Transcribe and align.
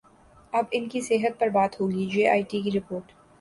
اب 0.53 0.65
ان 0.71 0.87
کی 0.89 1.01
صحت 1.01 1.39
پر 1.39 1.49
بات 1.49 1.79
ہوگی 1.81 2.05
جے 2.13 2.27
آئی 2.29 2.43
ٹی 2.49 2.61
کی 2.61 2.71
رپورٹ 2.71 3.11